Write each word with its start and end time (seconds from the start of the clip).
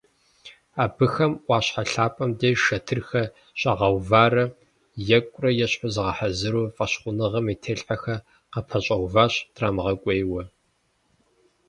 Абыхэм 0.83 1.31
Ӏуащхьэ 1.45 1.83
лъапэм 1.91 2.29
деж 2.39 2.57
шэтырхэр 2.65 3.33
щагъэуварэ 3.59 4.45
екӀурэ-ещхьу 5.17 5.93
загъэхьэзыру, 5.95 6.71
фӀэщхъуныгъэм 6.75 7.45
и 7.53 7.55
телъхьэхэр 7.63 8.23
къапэщӀэуващ, 8.51 9.33
драмыгъэкӀуейуэ. 9.53 10.43